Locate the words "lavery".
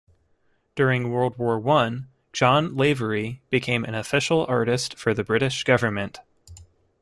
2.75-3.43